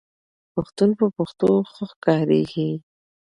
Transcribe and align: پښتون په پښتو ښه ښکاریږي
پښتون 0.53 0.89
په 0.99 1.05
پښتو 1.17 1.49
ښه 1.71 1.83
ښکاریږي 1.91 2.71